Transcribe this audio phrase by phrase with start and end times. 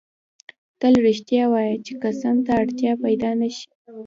[0.79, 3.65] تل رښتیا وایه چی قسم ته اړتیا پیدا نه سي